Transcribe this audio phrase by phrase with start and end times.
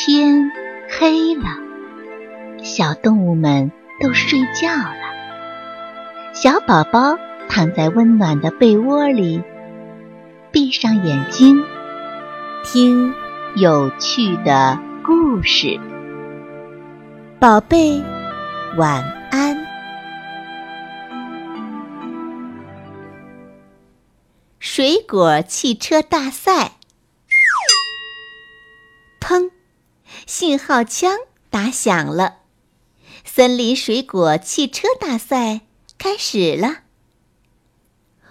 [0.00, 0.52] 天
[0.88, 1.42] 黑了，
[2.62, 6.32] 小动物们都睡觉了。
[6.32, 9.42] 小宝宝躺在温暖的被窝里，
[10.52, 11.64] 闭上眼睛，
[12.62, 13.12] 听
[13.56, 15.80] 有趣的故事。
[17.40, 18.00] 宝贝，
[18.76, 19.02] 晚
[19.32, 19.66] 安。
[24.60, 26.77] 水果汽车大赛。
[30.48, 31.18] 信号枪
[31.50, 32.38] 打响了，
[33.22, 35.60] 森林水果汽车大赛
[35.98, 36.84] 开始了。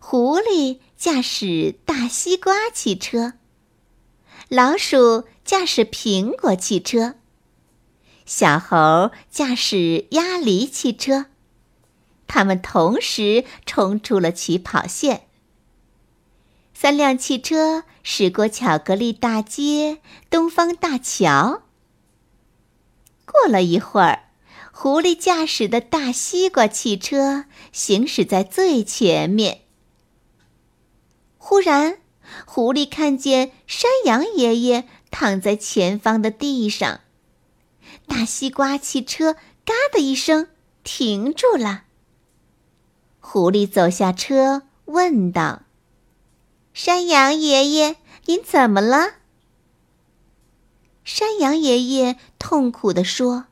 [0.00, 3.34] 狐狸驾驶大西瓜汽车，
[4.48, 7.16] 老鼠驾驶苹果汽车，
[8.24, 11.26] 小猴驾驶鸭梨汽车。
[12.26, 15.26] 他们同时冲出了起跑线。
[16.72, 19.98] 三辆汽车驶过巧克力大街、
[20.30, 21.64] 东方大桥。
[23.30, 24.30] 过了一会儿，
[24.72, 29.62] 狐狸驾驶的大西瓜汽车行驶在最前面。
[31.36, 31.98] 忽然，
[32.46, 37.00] 狐狸看见山羊爷爷躺在前方的地上，
[38.06, 39.34] 大西瓜汽车
[39.64, 40.48] “嘎”的一声
[40.82, 41.84] 停住了。
[43.20, 45.62] 狐狸走下车，问道。
[46.72, 49.17] 山羊爷爷，您怎么了？
[51.08, 53.46] 山羊爷爷痛苦地说：“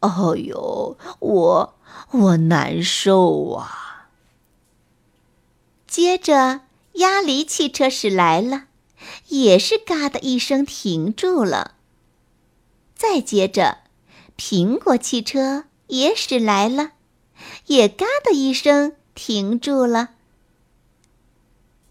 [0.00, 1.74] 哦呦，我
[2.12, 4.08] 我难受啊！”
[5.86, 6.62] 接着，
[6.94, 8.68] 鸭梨汽车驶来了，
[9.28, 11.74] 也是“嘎”的一声停住了。
[12.96, 13.80] 再接着，
[14.38, 16.92] 苹果汽车也驶来了，
[17.66, 20.12] 也“嘎”的一声停住了。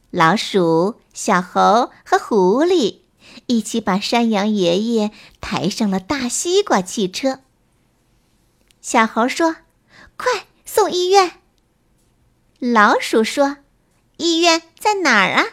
[0.10, 2.98] 老鼠、小猴和狐狸
[3.46, 7.40] 一起把山羊爷爷抬上了大西瓜汽车。
[8.82, 9.58] 小猴说
[10.18, 11.40] ：“快送医院！”
[12.60, 13.58] 老鼠说
[14.18, 15.46] ：“医院在哪儿啊？”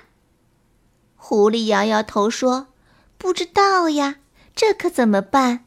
[1.16, 2.69] 狐狸摇摇头说
[3.19, 4.16] ：“不知道呀，
[4.54, 5.65] 这可怎么办？”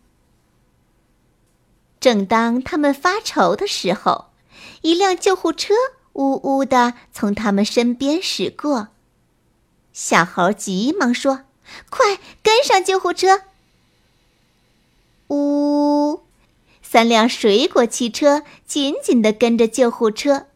[2.00, 4.32] 正当他们发愁的时候，
[4.82, 5.74] 一辆救护车。
[6.14, 8.90] 呜呜的从他们身边驶过，
[9.94, 11.46] 小猴急忙说
[11.90, 13.44] ：“快跟上救护车！”
[15.30, 16.22] 呜，
[16.82, 20.48] 三辆水果汽车紧紧地跟着救护车。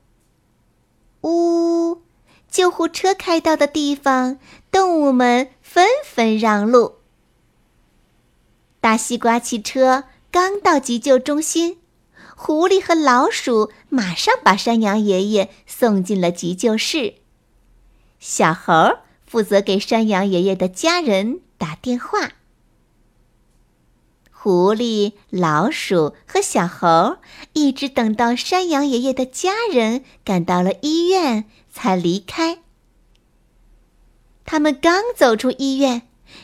[1.22, 2.02] 呜，
[2.50, 4.38] 救护车开到的地方，
[4.72, 6.96] 动物们纷纷让路。
[8.82, 11.80] 大西瓜汽车刚到急救中心。
[12.38, 17.16] 狐狸和老鼠马上把山羊爷爷送进了急救室。
[18.20, 22.34] 小猴负责给山羊爷爷的家人打电话。
[24.32, 27.18] 狐狸、老鼠和小猴
[27.54, 32.60] 一直等到山羊爷爷的家人赶到了医院，才离开。
[34.46, 36.04] 他们刚走出医院，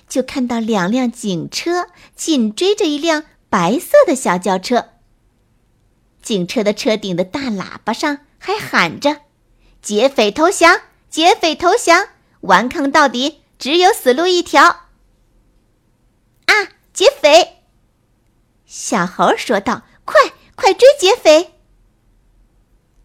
[0.10, 4.90] 就看到两辆警车紧追着一辆白色的小轿车。
[6.24, 9.22] 警车的车顶的大喇叭上还喊着
[9.84, 10.82] ：“劫匪投降！
[11.10, 12.08] 劫匪投降！
[12.42, 14.64] 顽抗到底，只有死路一条！”
[16.46, 16.54] 啊，
[16.94, 17.64] 劫匪！
[18.66, 21.56] 小猴说道：“快，快追劫匪！”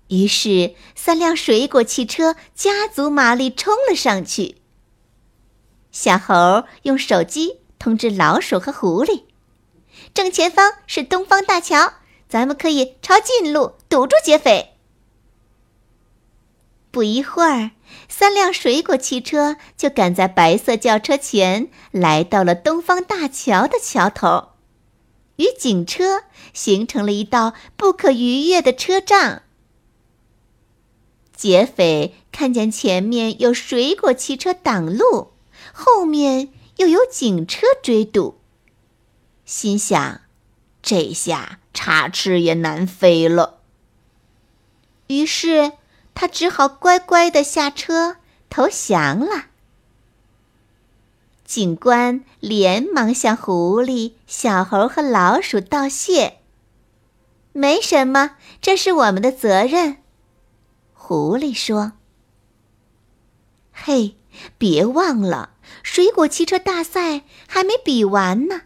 [0.08, 4.56] 于是，三辆水果汽车加足马力冲了上去。
[5.90, 9.24] 小猴用手机通知老鼠和狐狸
[10.14, 11.94] ：“正前方是东方大桥。”
[12.28, 14.75] 咱们可以抄近路堵住劫匪。
[16.96, 17.72] 不一会儿，
[18.08, 24.52] 三辆水果汽车就赶在白色轿车前，来到了东方大桥的桥头，
[25.36, 26.22] 与警车
[26.54, 29.42] 形成了一道不可逾越的车障。
[31.36, 35.34] 劫匪看见前面有水果汽车挡路，
[35.74, 38.40] 后面又有警车追堵，
[39.44, 40.22] 心想：
[40.80, 41.58] 这下。
[41.74, 43.58] 插翅也难飞了。
[45.08, 45.72] 于是
[46.16, 48.16] 他只好乖乖的下车
[48.50, 49.46] 投降了。
[51.44, 56.38] 警官连忙向狐狸、小猴和老鼠道谢
[57.52, 59.98] ：“没什么，这是我们的责任。”
[60.92, 61.92] 狐狸说
[63.70, 64.16] ：“嘿，
[64.58, 65.50] 别忘了，
[65.84, 68.62] 水果汽车大赛还没比完呢。”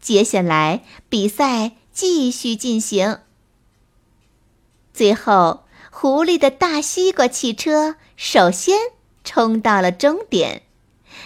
[0.00, 3.20] 接下来比赛继续进行。
[4.92, 5.66] 最后，
[6.00, 8.78] 狐狸的大西瓜汽车首先
[9.24, 10.62] 冲到了终点，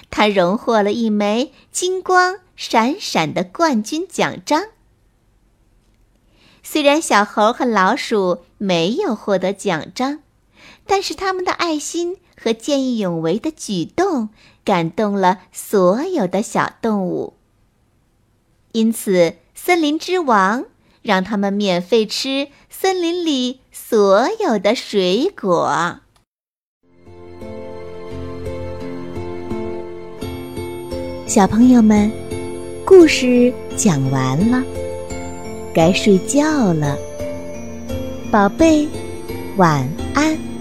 [0.08, 4.68] 它荣获了一枚金光闪闪的冠军奖章。
[6.62, 10.22] 虽然小猴和老鼠没有获得奖章，
[10.86, 14.30] 但是他们的爱心和见义勇为的举动
[14.64, 17.34] 感动了所有的小动物。
[18.72, 20.64] 因此，森林之王
[21.02, 25.98] 让他们免费吃森林里所有的水果。
[31.26, 32.10] 小朋友们，
[32.84, 34.62] 故事讲完了，
[35.74, 36.96] 该睡觉了，
[38.30, 38.86] 宝贝，
[39.56, 40.51] 晚安。